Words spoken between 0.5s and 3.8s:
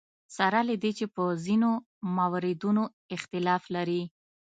له دې چې په ځینو موردونو اختلاف